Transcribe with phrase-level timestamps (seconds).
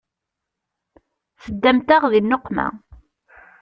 [1.43, 2.67] Teddamt-aɣ di nneqma.